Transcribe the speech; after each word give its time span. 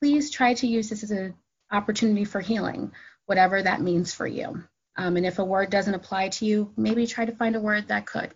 please 0.00 0.30
try 0.30 0.54
to 0.54 0.66
use 0.66 0.90
this 0.90 1.02
as 1.02 1.10
an 1.10 1.34
opportunity 1.70 2.24
for 2.24 2.40
healing, 2.40 2.92
whatever 3.26 3.62
that 3.62 3.80
means 3.80 4.12
for 4.12 4.26
you. 4.26 4.62
Um, 4.96 5.16
and 5.16 5.26
if 5.26 5.38
a 5.38 5.44
word 5.44 5.70
doesn't 5.70 5.94
apply 5.94 6.30
to 6.30 6.46
you, 6.46 6.72
maybe 6.76 7.06
try 7.06 7.24
to 7.24 7.34
find 7.36 7.56
a 7.56 7.60
word 7.60 7.88
that 7.88 8.06
could. 8.06 8.32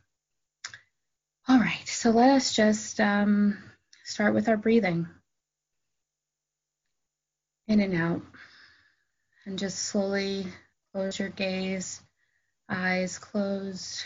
All 1.49 1.59
right, 1.59 1.87
so 1.87 2.11
let 2.11 2.31
us 2.31 2.55
just 2.55 3.01
um, 3.01 3.59
start 4.05 4.35
with 4.35 4.49
our 4.49 4.57
breathing. 4.57 5.09
In 7.67 7.81
and 7.81 7.95
out. 7.95 8.23
And 9.47 9.59
just 9.59 9.79
slowly 9.79 10.47
close 10.93 11.19
your 11.19 11.31
gaze, 11.31 12.03
eyes 12.69 13.19
closed. 13.19 14.05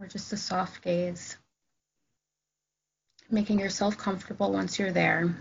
Or 0.00 0.06
just 0.08 0.32
a 0.32 0.36
soft 0.36 0.82
gaze. 0.82 1.36
Making 3.32 3.60
yourself 3.60 3.96
comfortable 3.96 4.52
once 4.52 4.78
you're 4.78 4.92
there. 4.92 5.34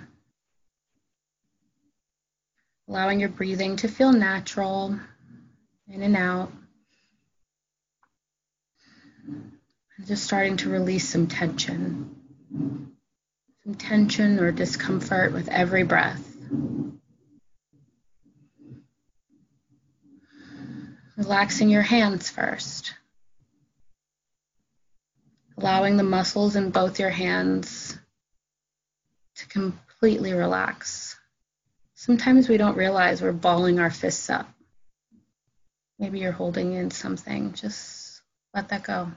Allowing 2.87 3.19
your 3.19 3.27
breathing 3.27 3.75
to 3.75 3.89
feel 3.89 4.13
natural 4.13 4.97
in 5.89 6.01
and 6.01 6.15
out. 6.15 6.53
just 10.07 10.23
starting 10.23 10.57
to 10.57 10.69
release 10.69 11.07
some 11.07 11.27
tension. 11.27 12.15
Some 13.63 13.75
tension 13.75 14.39
or 14.39 14.51
discomfort 14.51 15.33
with 15.33 15.49
every 15.49 15.83
breath. 15.83 16.25
Relaxing 21.17 21.69
your 21.69 21.83
hands 21.83 22.29
first. 22.29 22.90
Allowing 25.61 25.95
the 25.95 26.03
muscles 26.03 26.55
in 26.55 26.71
both 26.71 26.99
your 26.99 27.11
hands 27.11 27.95
to 29.35 29.47
completely 29.47 30.33
relax. 30.33 31.15
Sometimes 31.93 32.49
we 32.49 32.57
don't 32.57 32.77
realize 32.77 33.21
we're 33.21 33.31
balling 33.31 33.79
our 33.79 33.91
fists 33.91 34.31
up. 34.31 34.51
Maybe 35.99 36.17
you're 36.17 36.31
holding 36.31 36.73
in 36.73 36.89
something. 36.89 37.53
Just 37.53 38.23
let 38.55 38.69
that 38.69 38.81
go. 38.81 39.11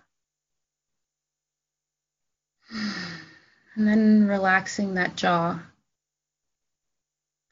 And 2.71 3.88
then 3.88 4.28
relaxing 4.28 4.94
that 4.94 5.16
jaw. 5.16 5.60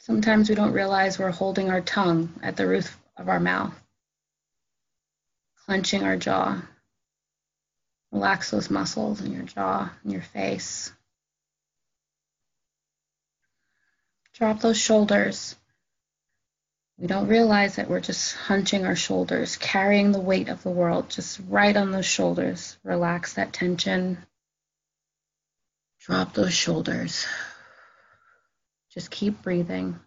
Sometimes 0.00 0.50
we 0.50 0.54
don't 0.54 0.72
realize 0.74 1.18
we're 1.18 1.30
holding 1.30 1.70
our 1.70 1.80
tongue 1.80 2.28
at 2.42 2.58
the 2.58 2.66
roof 2.66 2.98
of 3.16 3.30
our 3.30 3.40
mouth, 3.40 3.74
clenching 5.64 6.02
our 6.02 6.18
jaw. 6.18 6.60
Relax 8.12 8.50
those 8.50 8.70
muscles 8.70 9.22
in 9.22 9.32
your 9.32 9.44
jaw 9.44 9.90
and 10.04 10.12
your 10.12 10.22
face. 10.22 10.92
Drop 14.34 14.60
those 14.60 14.78
shoulders. 14.78 15.56
We 16.98 17.06
don't 17.06 17.28
realize 17.28 17.76
that 17.76 17.88
we're 17.88 18.00
just 18.00 18.36
hunching 18.36 18.84
our 18.84 18.94
shoulders, 18.94 19.56
carrying 19.56 20.12
the 20.12 20.20
weight 20.20 20.48
of 20.48 20.62
the 20.62 20.70
world 20.70 21.08
just 21.08 21.40
right 21.48 21.76
on 21.76 21.90
those 21.90 22.06
shoulders. 22.06 22.76
Relax 22.84 23.32
that 23.34 23.52
tension. 23.52 24.18
Drop 26.00 26.34
those 26.34 26.52
shoulders. 26.52 27.26
Just 28.90 29.10
keep 29.10 29.40
breathing. 29.42 29.98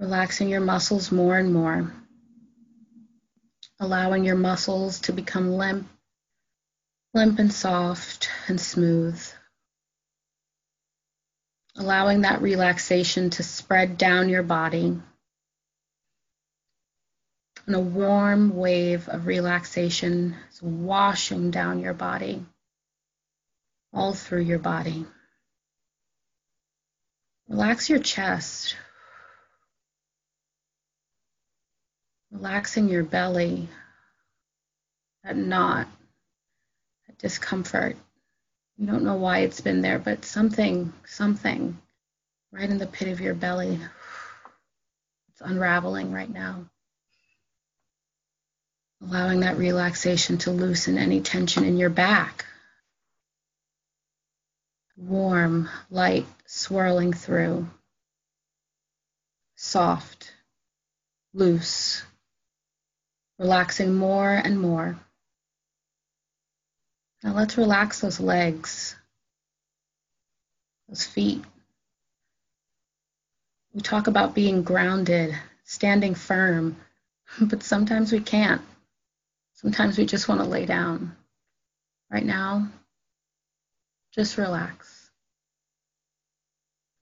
Relaxing 0.00 0.48
your 0.48 0.60
muscles 0.60 1.12
more 1.12 1.38
and 1.38 1.52
more. 1.52 1.92
Allowing 3.78 4.24
your 4.24 4.36
muscles 4.36 5.00
to 5.00 5.12
become 5.12 5.52
limp, 5.52 5.88
limp 7.14 7.38
and 7.38 7.52
soft 7.52 8.28
and 8.48 8.60
smooth 8.60 9.22
allowing 11.78 12.22
that 12.22 12.42
relaxation 12.42 13.30
to 13.30 13.42
spread 13.42 13.98
down 13.98 14.28
your 14.28 14.42
body. 14.42 14.98
And 17.66 17.74
a 17.74 17.80
warm 17.80 18.56
wave 18.56 19.08
of 19.08 19.26
relaxation 19.26 20.36
is 20.50 20.62
washing 20.62 21.50
down 21.50 21.80
your 21.80 21.94
body, 21.94 22.44
all 23.92 24.12
through 24.12 24.42
your 24.42 24.60
body. 24.60 25.04
Relax 27.48 27.90
your 27.90 27.98
chest. 27.98 28.76
Relaxing 32.36 32.90
your 32.90 33.02
belly, 33.02 33.66
that 35.24 35.38
knot, 35.38 35.88
that 37.06 37.16
discomfort. 37.16 37.96
You 38.76 38.86
don't 38.86 39.04
know 39.04 39.14
why 39.14 39.38
it's 39.38 39.62
been 39.62 39.80
there, 39.80 39.98
but 39.98 40.26
something, 40.26 40.92
something 41.06 41.78
right 42.52 42.68
in 42.68 42.76
the 42.76 42.86
pit 42.86 43.08
of 43.08 43.22
your 43.22 43.32
belly. 43.32 43.80
It's 45.30 45.40
unraveling 45.40 46.12
right 46.12 46.28
now. 46.28 46.66
Allowing 49.00 49.40
that 49.40 49.56
relaxation 49.56 50.36
to 50.38 50.50
loosen 50.50 50.98
any 50.98 51.22
tension 51.22 51.64
in 51.64 51.78
your 51.78 51.90
back. 51.90 52.44
Warm, 54.98 55.70
light 55.88 56.26
swirling 56.44 57.14
through. 57.14 57.66
Soft, 59.54 60.34
loose, 61.32 62.02
relaxing 63.38 63.94
more 63.94 64.30
and 64.32 64.60
more. 64.60 64.98
Now 67.22 67.34
let's 67.34 67.58
relax 67.58 68.00
those 68.00 68.20
legs, 68.20 68.94
those 70.88 71.04
feet. 71.04 71.44
We 73.74 73.80
talk 73.80 74.06
about 74.06 74.34
being 74.34 74.62
grounded, 74.62 75.36
standing 75.64 76.14
firm, 76.14 76.76
but 77.40 77.62
sometimes 77.62 78.12
we 78.12 78.20
can't. 78.20 78.62
Sometimes 79.54 79.98
we 79.98 80.06
just 80.06 80.28
want 80.28 80.40
to 80.40 80.46
lay 80.46 80.66
down. 80.66 81.16
right 82.10 82.24
now, 82.24 82.68
just 84.12 84.38
relax. 84.38 85.10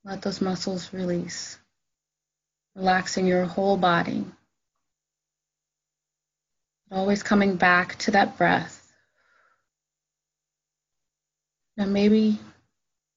Let 0.05 0.23
those 0.23 0.41
muscles 0.41 0.93
release, 0.93 1.59
relaxing 2.75 3.27
your 3.27 3.45
whole 3.45 3.77
body. 3.77 4.25
Always 6.95 7.25
coming 7.25 7.57
back 7.57 7.99
to 7.99 8.13
that 8.13 8.39
breath. 8.39 8.81
Now 11.77 11.87
maybe 11.87 12.39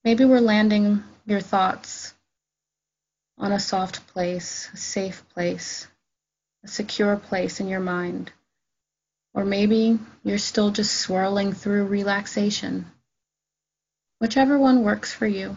maybe 0.04 0.26
we're 0.26 0.40
landing 0.40 1.04
your 1.28 1.42
thoughts 1.42 2.16
on 3.38 3.52
a 3.52 3.60
soft 3.60 4.08
place, 4.08 4.68
a 4.74 4.78
safe 4.78 5.24
place, 5.30 5.86
a 6.66 6.68
secure 6.68 7.18
place 7.18 7.60
in 7.60 7.68
your 7.68 7.80
mind. 7.80 8.32
Or 9.36 9.46
maybe 9.46 10.00
you're 10.24 10.40
still 10.40 10.72
just 10.72 10.96
swirling 10.96 11.54
through 11.54 11.86
relaxation. 11.86 12.88
Whichever 14.18 14.58
one 14.58 14.82
works 14.82 15.14
for 15.14 15.28
you. 15.28 15.56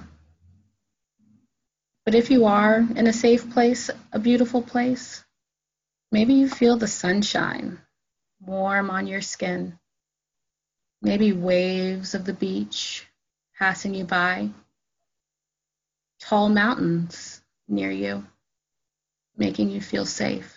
But 2.04 2.14
if 2.14 2.30
you 2.30 2.44
are 2.44 2.86
in 2.96 3.06
a 3.06 3.14
safe 3.14 3.48
place, 3.48 3.88
a 4.12 4.18
beautiful 4.18 4.60
place, 4.60 5.24
maybe 6.12 6.34
you 6.34 6.50
feel 6.50 6.76
the 6.76 6.86
sunshine 6.86 7.78
warm 8.44 8.90
on 8.90 9.06
your 9.06 9.20
skin. 9.20 9.78
Maybe 11.02 11.32
waves 11.32 12.14
of 12.14 12.24
the 12.24 12.32
beach 12.32 13.06
passing 13.58 13.94
you 13.94 14.04
by. 14.04 14.50
Tall 16.20 16.48
mountains 16.48 17.40
near 17.68 17.90
you, 17.90 18.26
making 19.36 19.70
you 19.70 19.80
feel 19.80 20.06
safe. 20.06 20.56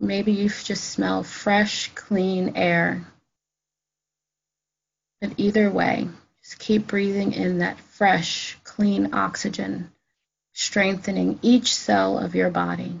Maybe 0.00 0.32
you 0.32 0.48
just 0.48 0.84
smell 0.84 1.22
fresh, 1.22 1.90
clean 1.94 2.56
air. 2.56 3.04
But 5.20 5.34
either 5.36 5.70
way, 5.70 6.08
just 6.42 6.58
keep 6.58 6.86
breathing 6.86 7.32
in 7.32 7.58
that 7.58 7.78
fresh, 7.78 8.58
clean 8.64 9.12
oxygen, 9.14 9.92
strengthening 10.52 11.38
each 11.42 11.74
cell 11.74 12.18
of 12.18 12.34
your 12.34 12.50
body, 12.50 12.98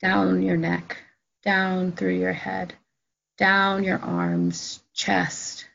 down 0.00 0.42
your 0.42 0.58
neck, 0.58 0.98
down 1.42 1.92
through 1.92 2.16
your 2.18 2.32
head, 2.32 2.74
down 3.36 3.84
your 3.84 3.98
arms, 3.98 4.82
chest, 4.94 5.66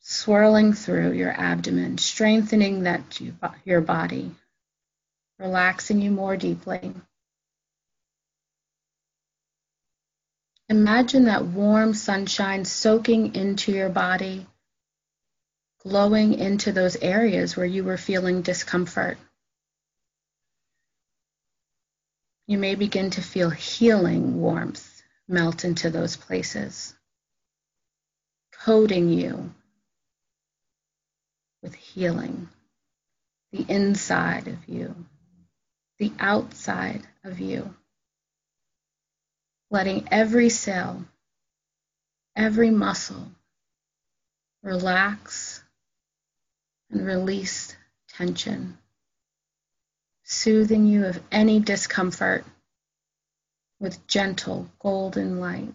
swirling 0.00 0.72
through 0.72 1.12
your 1.12 1.32
abdomen, 1.32 1.98
strengthening 1.98 2.84
that 2.84 3.20
your 3.64 3.80
body, 3.80 4.30
relaxing 5.38 6.00
you 6.00 6.10
more 6.10 6.36
deeply. 6.36 6.94
Imagine 10.70 11.24
that 11.24 11.44
warm 11.44 11.94
sunshine 11.94 12.64
soaking 12.64 13.34
into 13.34 13.72
your 13.72 13.88
body, 13.88 14.46
glowing 15.82 16.34
into 16.34 16.72
those 16.72 16.96
areas 16.96 17.56
where 17.56 17.66
you 17.66 17.84
were 17.84 17.96
feeling 17.96 18.42
discomfort. 18.42 19.16
You 22.48 22.58
may 22.58 22.74
begin 22.74 23.10
to 23.10 23.22
feel 23.22 23.50
healing 23.50 24.40
warmth 24.40 25.02
melt 25.28 25.64
into 25.64 25.90
those 25.90 26.16
places, 26.16 26.94
coating 28.52 29.10
you 29.10 29.54
with 31.62 31.76
healing, 31.76 32.48
the 33.52 33.64
inside 33.68 34.48
of 34.48 34.68
you, 34.68 34.96
the 35.98 36.12
outside 36.18 37.06
of 37.22 37.38
you 37.38 37.74
letting 39.70 40.08
every 40.10 40.48
cell, 40.48 41.04
every 42.34 42.70
muscle 42.70 43.30
relax 44.62 45.62
and 46.90 47.06
release 47.06 47.76
tension, 48.08 48.78
soothing 50.30 50.84
you 50.86 51.06
of 51.06 51.18
any 51.32 51.58
discomfort 51.58 52.44
with 53.80 54.06
gentle 54.06 54.68
golden 54.78 55.40
light, 55.40 55.72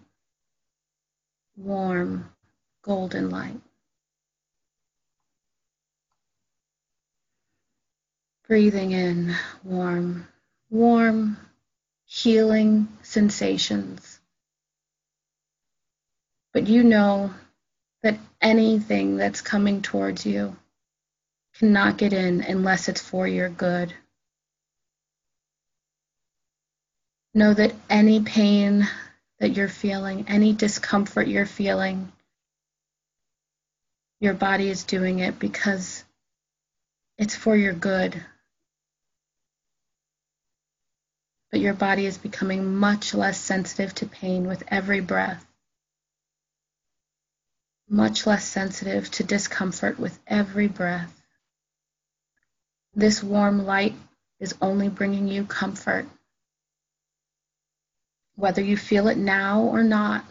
warm 1.58 2.32
golden 2.84 3.32
light. 3.32 3.60
Breathing 8.48 8.92
in 8.92 9.36
warm, 9.64 10.28
warm 10.70 11.38
healing 12.06 12.88
sensations. 13.02 14.20
But 16.54 16.68
you 16.68 16.84
know 16.84 17.34
that 18.04 18.20
anything 18.40 19.18
that's 19.18 19.42
coming 19.42 19.82
towards 19.82 20.28
you 20.28 20.56
cannot 21.56 21.98
get 21.98 22.14
in 22.14 22.42
unless 22.42 22.88
it's 22.88 23.02
for 23.02 23.28
your 23.28 23.50
good. 23.50 23.96
Know 27.34 27.54
that 27.54 27.74
any 27.90 28.22
pain 28.22 28.88
that 29.40 29.56
you're 29.56 29.68
feeling, 29.68 30.26
any 30.28 30.54
discomfort 30.54 31.28
you're 31.28 31.46
feeling, 31.46 32.12
your 34.20 34.34
body 34.34 34.70
is 34.70 34.84
doing 34.84 35.20
it 35.20 35.40
because 35.40 36.04
it's 37.18 37.36
for 37.36 37.56
your 37.56 37.74
good. 37.74 38.24
but 41.54 41.62
your 41.62 41.76
body 41.76 42.08
is 42.08 42.18
becoming 42.18 42.78
much 42.78 43.14
less 43.14 43.40
sensitive 43.40 43.94
to 43.94 44.08
pain 44.08 44.48
with 44.48 44.64
every 44.70 45.02
breath, 45.02 45.46
much 47.88 48.26
less 48.26 48.44
sensitive 48.44 49.12
to 49.12 49.24
discomfort 49.24 50.00
with 50.00 50.18
every 50.26 50.68
breath. 50.68 51.22
This 52.96 53.22
warm 53.22 53.68
light 53.68 53.94
is 54.40 54.56
only 54.64 54.90
bringing 54.90 55.28
you 55.28 55.46
comfort. 55.46 56.08
Whether 58.36 58.62
you 58.62 58.78
feel 58.78 59.08
it 59.08 59.18
now 59.18 59.62
or 59.62 59.84
not, 59.84 60.26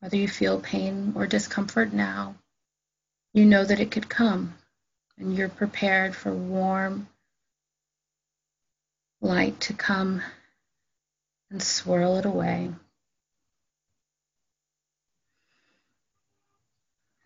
whether 0.00 0.16
you 0.16 0.28
feel 0.28 0.60
pain 0.60 1.12
or 1.14 1.26
discomfort 1.26 1.92
now, 1.92 2.34
you 3.32 3.44
know 3.44 3.64
that 3.64 3.80
it 3.80 3.90
could 3.90 4.08
come 4.08 4.54
and 5.18 5.36
you're 5.36 5.48
prepared 5.48 6.16
for 6.16 6.32
warm, 6.32 7.06
light 9.20 9.60
to 9.60 9.74
come 9.74 10.22
and 11.50 11.62
swirl 11.62 12.16
it 12.16 12.24
away. 12.24 12.70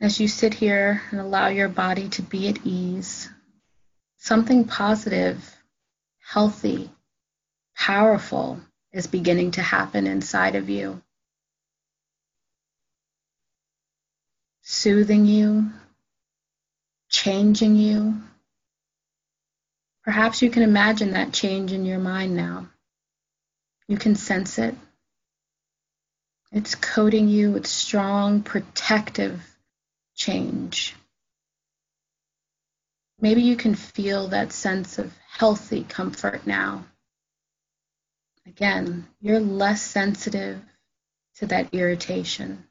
As 0.01 0.21
you 0.21 0.29
sit 0.29 0.53
here 0.53 1.01
and 1.11 1.21
allow 1.21 1.47
your 1.47 1.69
body 1.69 2.09
to 2.11 2.23
be 2.23 2.49
at 2.49 2.67
ease, 2.67 3.31
something 4.19 4.65
positive, 4.67 5.57
healthy, 6.19 6.91
powerful 7.77 8.61
is 8.93 9.07
beginning 9.07 9.53
to 9.53 9.63
happen 9.63 10.07
inside 10.07 10.55
of 10.55 10.69
you. 10.69 11.03
Soothing 14.63 15.27
you, 15.27 15.71
changing 17.11 17.77
you, 17.77 18.23
Perhaps 20.05 20.43
you 20.43 20.51
can 20.51 20.63
imagine 20.63 21.13
that 21.13 21.33
change 21.33 21.73
in 21.73 21.87
your 21.87 21.99
mind 21.99 22.37
now. 22.37 22.69
You 23.89 23.97
can 23.97 24.15
sense 24.15 24.59
it. 24.59 24.75
It's 26.53 26.75
coating 26.75 27.29
you 27.29 27.53
with 27.53 27.67
strong, 27.67 28.43
protective 28.43 29.43
change. 30.15 30.95
Maybe 33.19 33.43
you 33.43 33.57
can 33.57 33.75
feel 33.75 34.29
that 34.29 34.53
sense 34.53 34.99
of 34.99 35.17
healthy 35.27 35.85
comfort 35.85 36.47
now. 36.47 36.85
Again, 38.47 39.07
you're 39.21 39.41
less 39.41 39.83
sensitive 39.83 40.61
to 41.37 41.47
that 41.47 41.73
irritation. 41.73 42.65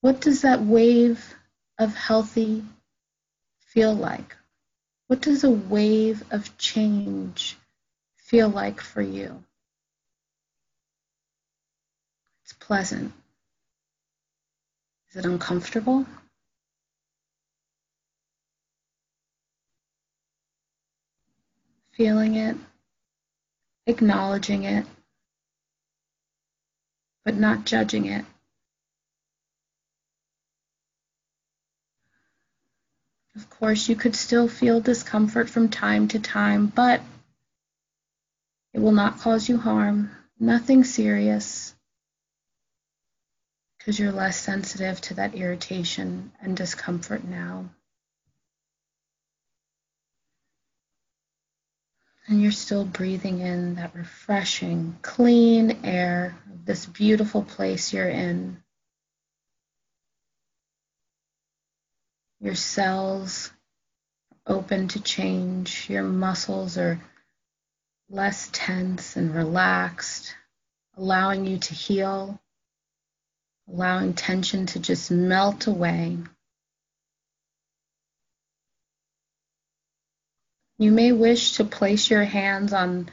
What 0.00 0.20
does 0.20 0.42
that 0.42 0.62
wave 0.62 1.34
of 1.78 1.94
healthy 1.94 2.64
feel 3.60 3.94
like? 3.94 4.36
What 5.06 5.20
does 5.20 5.44
a 5.44 5.50
wave 5.50 6.22
of 6.30 6.56
change 6.58 7.56
feel 8.16 8.48
like 8.48 8.80
for 8.80 9.00
you? 9.00 9.42
It's 12.42 12.52
pleasant. 12.52 13.12
Is 15.10 15.16
it 15.16 15.24
uncomfortable? 15.24 16.04
Feeling 21.92 22.34
it, 22.34 22.56
acknowledging 23.86 24.64
it, 24.64 24.86
but 27.24 27.34
not 27.36 27.64
judging 27.64 28.06
it. 28.06 28.24
Of 33.36 33.50
course, 33.50 33.88
you 33.88 33.96
could 33.96 34.14
still 34.14 34.46
feel 34.46 34.80
discomfort 34.80 35.50
from 35.50 35.68
time 35.68 36.08
to 36.08 36.20
time, 36.20 36.66
but 36.66 37.00
it 38.72 38.80
will 38.80 38.92
not 38.92 39.18
cause 39.18 39.48
you 39.48 39.58
harm. 39.58 40.10
Nothing 40.38 40.84
serious 40.84 41.74
because 43.78 43.98
you're 43.98 44.12
less 44.12 44.38
sensitive 44.38 45.00
to 45.00 45.14
that 45.14 45.34
irritation 45.34 46.32
and 46.40 46.56
discomfort 46.56 47.24
now. 47.24 47.66
And 52.34 52.42
you're 52.42 52.50
still 52.50 52.84
breathing 52.84 53.38
in 53.38 53.76
that 53.76 53.94
refreshing, 53.94 54.98
clean 55.02 55.84
air 55.84 56.36
of 56.52 56.66
this 56.66 56.84
beautiful 56.84 57.44
place 57.44 57.92
you're 57.92 58.08
in. 58.08 58.60
Your 62.40 62.56
cells 62.56 63.52
open 64.48 64.88
to 64.88 65.00
change. 65.00 65.88
Your 65.88 66.02
muscles 66.02 66.76
are 66.76 67.00
less 68.10 68.48
tense 68.52 69.14
and 69.14 69.32
relaxed, 69.32 70.34
allowing 70.96 71.46
you 71.46 71.58
to 71.58 71.72
heal, 71.72 72.42
allowing 73.68 74.12
tension 74.12 74.66
to 74.66 74.80
just 74.80 75.08
melt 75.12 75.68
away. 75.68 76.18
You 80.78 80.90
may 80.90 81.12
wish 81.12 81.52
to 81.56 81.64
place 81.64 82.10
your 82.10 82.24
hands 82.24 82.72
on 82.72 83.08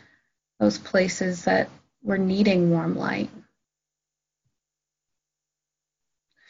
those 0.59 0.77
places 0.77 1.45
that 1.45 1.69
were 2.03 2.17
needing 2.17 2.71
warm 2.71 2.95
light. 2.95 3.29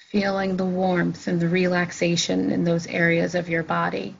Feeling 0.10 0.58
the 0.58 0.65
warmth 0.65 1.27
and 1.27 1.39
the 1.39 1.50
relaxation 1.50 2.51
in 2.51 2.63
those 2.63 2.88
areas 2.88 3.36
of 3.36 3.50
your 3.50 3.63
body. 3.63 4.15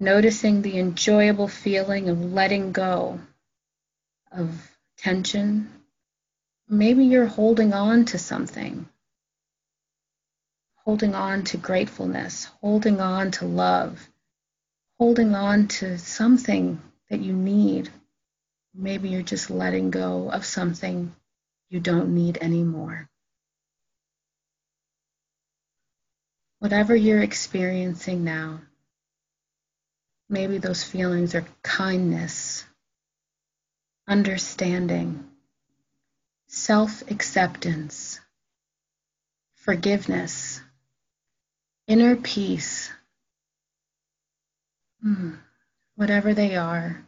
Noticing 0.00 0.62
the 0.62 0.78
enjoyable 0.78 1.48
feeling 1.48 2.08
of 2.08 2.32
letting 2.32 2.72
go 2.72 3.20
of 4.30 4.70
tension. 4.96 5.70
Maybe 6.68 7.04
you're 7.04 7.26
holding 7.26 7.72
on 7.74 8.04
to 8.06 8.18
something 8.18 8.88
holding 10.88 11.14
on 11.14 11.44
to 11.44 11.58
gratefulness, 11.58 12.46
holding 12.62 12.98
on 12.98 13.30
to 13.30 13.44
love, 13.44 14.08
holding 14.98 15.34
on 15.34 15.68
to 15.68 15.98
something 15.98 16.80
that 17.10 17.20
you 17.20 17.34
need. 17.34 17.90
Maybe 18.74 19.10
you're 19.10 19.20
just 19.20 19.50
letting 19.50 19.90
go 19.90 20.30
of 20.30 20.46
something 20.46 21.14
you 21.68 21.78
don't 21.78 22.14
need 22.14 22.38
anymore. 22.40 23.06
Whatever 26.58 26.96
you're 26.96 27.20
experiencing 27.22 28.24
now, 28.24 28.62
maybe 30.30 30.56
those 30.56 30.84
feelings 30.84 31.34
are 31.34 31.44
kindness, 31.62 32.64
understanding, 34.08 35.28
self 36.46 37.02
acceptance, 37.10 38.20
forgiveness 39.56 40.62
inner 41.88 42.16
peace, 42.16 42.92
hmm, 45.02 45.32
whatever 45.96 46.34
they 46.34 46.54
are, 46.54 47.04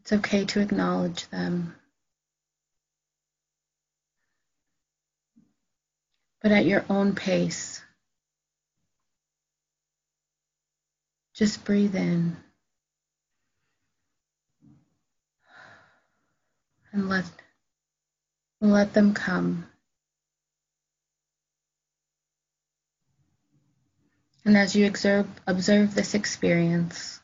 it's 0.00 0.12
okay 0.14 0.46
to 0.46 0.60
acknowledge 0.60 1.28
them. 1.28 1.74
But 6.40 6.52
at 6.52 6.64
your 6.64 6.84
own 6.88 7.14
pace, 7.14 7.82
just 11.34 11.64
breathe 11.64 11.94
in 11.94 12.36
and 16.92 17.08
let, 17.08 17.26
let 18.60 18.94
them 18.94 19.12
come. 19.14 19.66
And 24.44 24.56
as 24.56 24.74
you 24.74 24.86
observe, 24.86 25.28
observe 25.46 25.94
this 25.94 26.14
experience, 26.14 27.20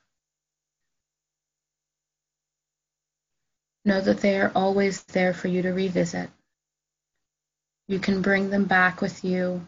know 3.85 4.01
that 4.01 4.21
they 4.21 4.41
are 4.41 4.53
always 4.55 5.03
there 5.05 5.35
for 5.35 5.49
you 5.49 5.63
to 5.63 5.71
revisit. 5.73 6.31
You 7.89 7.99
can 7.99 8.23
bring 8.23 8.51
them 8.51 8.67
back 8.67 9.01
with 9.01 9.25
you 9.25 9.67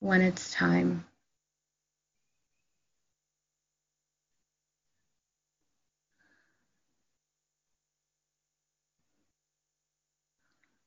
when 0.00 0.22
it's 0.22 0.52
time. 0.52 1.04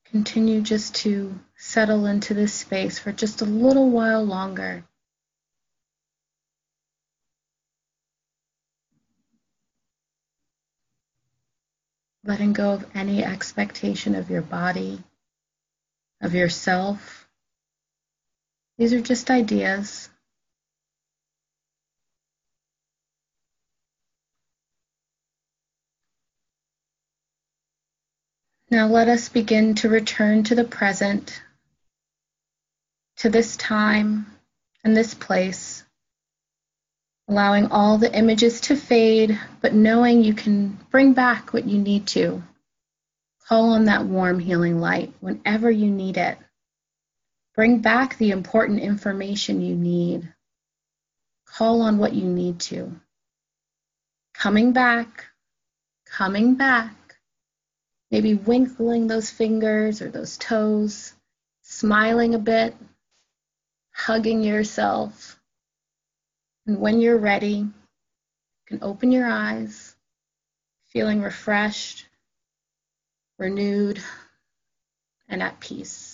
Continue 0.06 0.60
just 0.60 0.94
to 0.96 1.38
settle 1.56 2.06
into 2.06 2.34
this 2.34 2.54
space 2.54 2.98
for 2.98 3.12
just 3.12 3.42
a 3.42 3.44
little 3.44 3.90
while 3.90 4.24
longer. 4.24 4.84
Letting 12.24 12.52
go 12.52 12.72
of 12.72 12.86
any 12.94 13.22
expectation 13.22 14.14
of 14.14 14.30
your 14.30 14.42
body, 14.42 15.02
of 16.22 16.34
yourself. 16.34 17.28
These 18.78 18.92
are 18.94 19.00
just 19.00 19.30
ideas. 19.30 20.08
Now 28.70 28.88
let 28.88 29.08
us 29.08 29.28
begin 29.28 29.74
to 29.76 29.88
return 29.88 30.42
to 30.44 30.54
the 30.54 30.64
present, 30.64 31.40
to 33.18 33.28
this 33.28 33.56
time 33.56 34.26
and 34.82 34.96
this 34.96 35.14
place 35.14 35.84
allowing 37.28 37.66
all 37.70 37.98
the 37.98 38.16
images 38.16 38.60
to 38.62 38.76
fade, 38.76 39.38
but 39.60 39.72
knowing 39.72 40.22
you 40.22 40.34
can 40.34 40.78
bring 40.90 41.14
back 41.14 41.52
what 41.52 41.66
you 41.66 41.78
need 41.78 42.06
to. 42.06 42.42
Call 43.48 43.70
on 43.70 43.86
that 43.86 44.04
warm 44.04 44.38
healing 44.38 44.80
light 44.80 45.12
whenever 45.20 45.70
you 45.70 45.90
need 45.90 46.16
it. 46.16 46.38
Bring 47.54 47.78
back 47.78 48.18
the 48.18 48.30
important 48.30 48.80
information 48.80 49.60
you 49.60 49.74
need. 49.74 50.32
Call 51.46 51.82
on 51.82 51.98
what 51.98 52.12
you 52.12 52.24
need 52.24 52.60
to. 52.60 52.92
Coming 54.34 54.72
back, 54.72 55.26
coming 56.04 56.56
back. 56.56 56.94
Maybe 58.10 58.34
winkling 58.34 59.06
those 59.06 59.30
fingers 59.30 60.02
or 60.02 60.10
those 60.10 60.36
toes, 60.36 61.14
smiling 61.62 62.34
a 62.34 62.38
bit, 62.38 62.76
hugging 63.92 64.42
yourself 64.42 65.33
and 66.66 66.78
when 66.80 67.00
you're 67.00 67.18
ready, 67.18 67.56
you 67.56 67.72
can 68.66 68.78
open 68.82 69.12
your 69.12 69.26
eyes, 69.26 69.96
feeling 70.88 71.22
refreshed, 71.22 72.06
renewed, 73.38 74.02
and 75.28 75.42
at 75.42 75.60
peace. 75.60 76.13